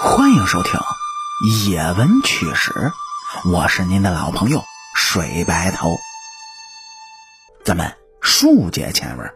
[0.00, 0.80] 欢迎收听
[1.70, 2.70] 《野闻趣史》，
[3.52, 4.62] 我是您的老朋友
[4.96, 5.90] 水白头。
[7.62, 9.30] 咱们书接前文，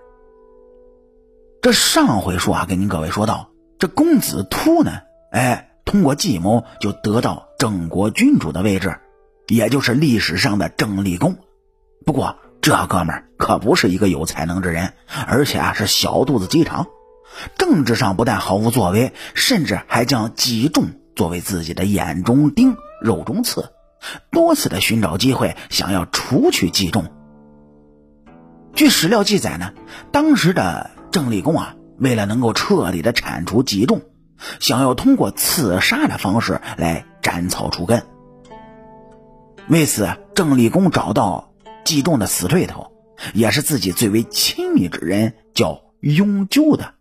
[1.60, 5.00] 这上回书啊，跟您各位说到，这公子突呢，
[5.30, 8.98] 哎，通过计谋就得到郑国君主的位置，
[9.48, 11.36] 也就是历史上的郑立公。
[12.06, 14.94] 不过这哥们儿可不是一个有才能之人，
[15.26, 16.86] 而且啊是小肚子鸡肠。
[17.58, 23.72] 政治上不但毫无作为，甚至还将季仲作为自己的眼中钉、肉中刺，
[24.30, 27.04] 多次的寻找机会想要除去季仲。
[28.74, 29.72] 据史料记载呢，
[30.12, 34.02] 当时的郑立公啊，为了能够彻底的铲除季仲，
[34.60, 38.02] 想要通过刺杀的方式来斩草除根。
[39.68, 42.92] 为此，郑立公找到季仲的死对头，
[43.32, 46.95] 也是自己最为亲密之人，叫雍纠的。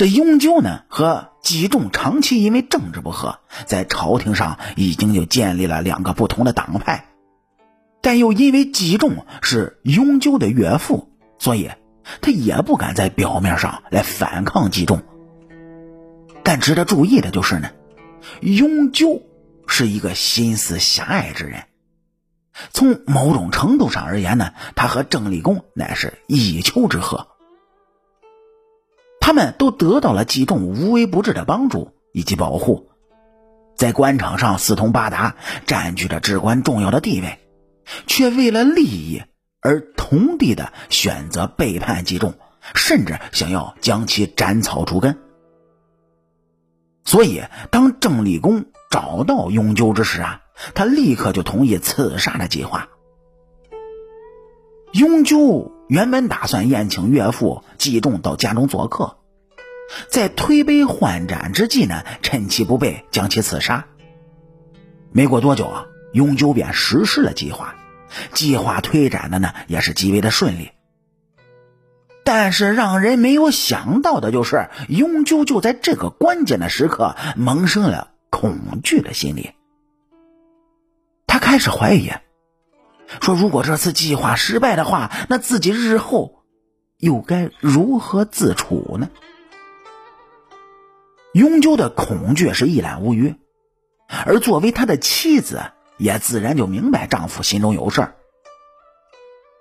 [0.00, 7.10] 这雍纠呢和纪仲长期因为政治不和，在朝廷上已经就建立了两个不同的党派，
[8.00, 11.70] 但又因为纪仲是雍纠的岳父，所以
[12.22, 15.02] 他也不敢在表面上来反抗纪仲。
[16.44, 17.68] 但值得注意的就是呢，
[18.40, 19.20] 雍纠
[19.66, 21.64] 是一个心思狭隘之人，
[22.72, 27.26] 从某种程度上而言呢，他和郑立功乃是一丘之貉。
[29.30, 32.88] 他们都得到了季仲无微不至的帮助以及保护，
[33.76, 35.36] 在官场上四通八达，
[35.66, 37.38] 占据着至关重要的地位，
[38.08, 39.22] 却为了利益
[39.60, 42.34] 而同地的选择背叛季仲，
[42.74, 45.16] 甚至想要将其斩草除根。
[47.04, 50.40] 所以，当郑立功找到雍纠之时啊，
[50.74, 52.88] 他立刻就同意刺杀的计划。
[54.92, 59.18] 雍纠原本打算宴请岳父季仲到家中做客。
[60.08, 63.86] 在推杯换盏之际呢，趁其不备将其刺杀。
[65.12, 67.74] 没过多久啊，雍纠便实施了计划，
[68.32, 70.70] 计划推展的呢也是极为的顺利。
[72.22, 79.50] 但是让人没有想到的就是，雍纠就在这个关键的时刻萌生了恐惧的心理。
[81.26, 82.12] 他开始怀疑，
[83.20, 86.44] 说如果这次计划失败的话，那自己日后
[86.98, 89.08] 又该如何自处呢？
[91.32, 93.36] 雍纠的恐惧是一览无余，
[94.26, 95.62] 而作为他的妻子，
[95.96, 98.14] 也自然就明白丈夫心中有事儿。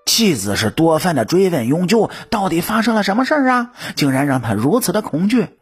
[0.08, 5.59] 妻子是多番的追问雍纠到底发生了什么事儿啊，竟然让他如此的恐惧。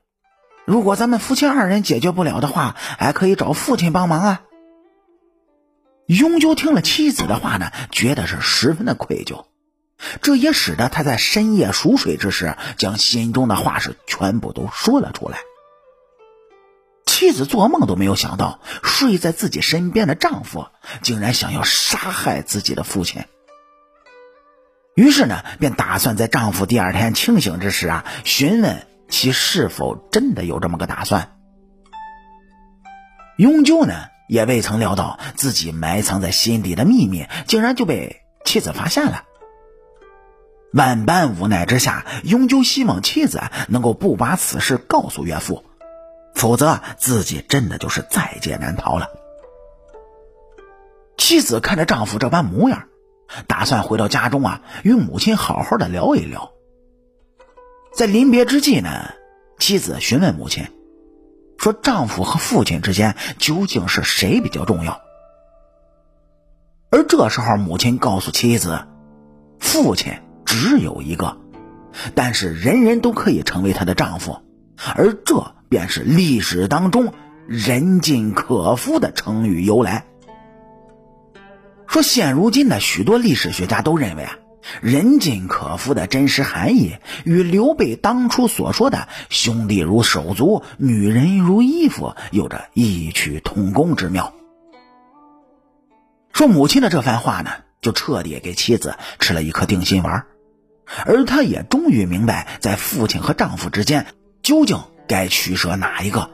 [0.66, 4.42] 如果咱们夫妻二人解决不了的话，还可以找父亲帮忙啊。
[6.06, 9.44] 雍纠听了妻子的话呢，觉得是十分的愧疚，
[10.22, 15.40] 这也使得他在深夜熟睡之时，将心中的话是全部都说了出来。
[17.18, 20.68] 妻子做梦都没有想到，睡在自己身边的丈夫
[21.02, 23.24] 竟然想要杀害自己的父亲。
[24.94, 31.40] 于是呢，便打算在丈夫第二天清醒之时啊，询问其是否真的有这么个打算。
[33.40, 33.96] 雍纠呢，
[34.30, 39.24] 也未曾料到自己埋藏在心底的秘密，竟然就被妻子发现了。
[40.72, 45.64] 万般无奈之下，雍纠希望妻子能够不把此事告诉岳父。
[46.36, 49.10] 否则，自己真的就是在劫难逃了。
[51.18, 52.84] 妻子看着丈夫这般模样，
[53.48, 56.52] 打算回到家中啊，与母亲好好的聊一聊。
[57.92, 58.90] 在临别之际呢，
[59.58, 60.68] 妻子询问母亲，
[61.58, 65.02] 说：“丈夫和父亲之间究竟是谁比较重要？”
[66.92, 68.88] 而这时候，母亲告诉妻子
[69.60, 70.14] ：“父亲
[70.46, 71.36] 只有一个，
[72.14, 74.38] 但是人人都可以成为她的丈夫，
[74.96, 77.14] 而这……”便是历史当中
[77.48, 80.06] “人尽可夫”的成语由来。
[81.88, 84.38] 说现如今的许多历史学家都认为啊
[84.82, 94.34] ，“人尽可夫”的真实含义与刘备当初所说的“兄弟如手足，女人如衣服”有着异曲同工之妙。
[96.34, 97.50] 说母亲的这番话呢，
[97.82, 100.26] 就彻底给妻子吃了一颗定心丸，
[101.06, 104.06] 而她也终于明白，在父亲和丈夫之间
[104.44, 104.78] 究竟。
[105.08, 106.30] 该取舍哪一个？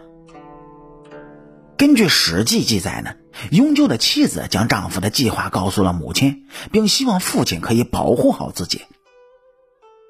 [1.78, 3.16] 根据《史记》记载呢，
[3.52, 8.84] 雍纠的妻子将丈夫的计划告诉了母亲，并希望父亲可以保护好自己。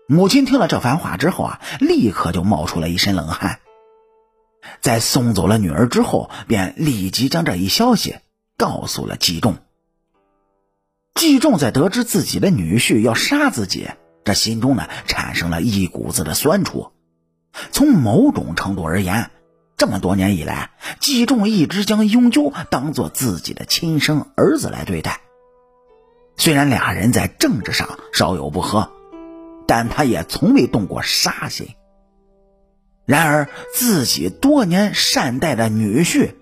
[0.08, 3.60] 母亲听了这番话之后啊，立刻就冒出了一身冷汗。
[4.82, 8.16] 在送走了女儿之后，便立即将这一消息
[8.58, 9.58] 告诉了季仲。
[11.16, 13.90] 季仲在得知自己的女婿要杀自己，
[14.24, 16.93] 这心中呢产生了一股子的酸楚。
[17.72, 19.32] 从某种程度而言，
[19.78, 25.22] 这么多年以来，季仲一直将永久当做自己的亲生儿子来对待。
[26.36, 28.92] 虽然俩人在政治上稍有不和，
[29.68, 31.76] 但他也从未动过杀心。
[33.06, 36.36] 然而，自己多年善待的女婿，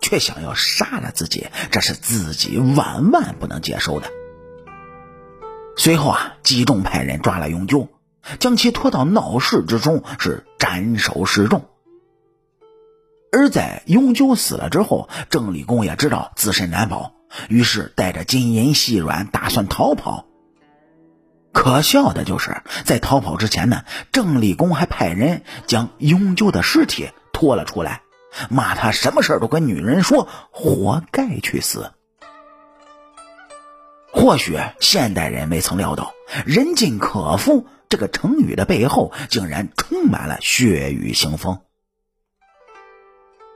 [0.00, 4.10] 却想要杀了自己，这是自己万万不能接受的。
[5.76, 7.88] 随后啊，季仲派人抓了雍鸠，
[8.38, 11.68] 将其拖到闹市之中，是斩首示众。
[13.30, 17.12] 而在永久死了之后，郑立功也知道自身难保，
[17.48, 20.24] 于是带着金银细软打算逃跑。
[21.52, 23.82] 可笑的就是在逃跑之前呢，
[24.12, 28.02] 郑立功还派人将永久的尸体拖了出来，
[28.48, 31.92] 骂他什么事都跟女人说，活该去死。
[34.12, 36.12] 或许现代人未曾料到
[36.46, 41.60] “人尽可夫”这个成语的背后，竟然充满了血雨腥风。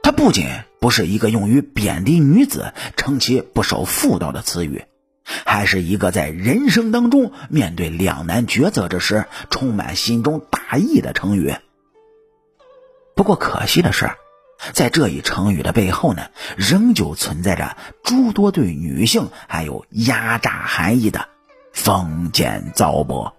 [0.02, 0.48] 它不仅
[0.80, 4.84] 不是一个用于贬低女子、称其不守妇道的词语，
[5.24, 11.54] 还是一个在人生当中面对两难抉择之时充满心中大义的成语。
[13.14, 14.10] 不过可惜的是，
[14.72, 21.28] 在这一成语的背后呢，仍旧存在着诸多对女性还有压榨含义的
[21.72, 23.32] 封建糟粕。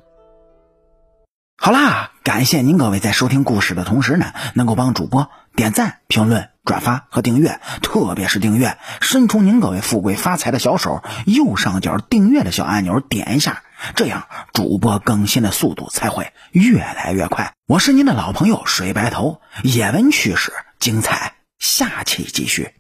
[1.66, 6.50] 好啦，感谢您各位在收听故事的同时呢，能够帮主播点赞、评论。
[6.66, 13.64] 转发和订阅，特别是订阅，伸出您各位富贵发财的小手，右上角订阅的小按钮点一下，
[13.96, 17.54] 这样主播更新的速度才会越来越快。
[17.66, 22.74] 我是您的老朋友水白头，野闻趣事精彩，下期继续。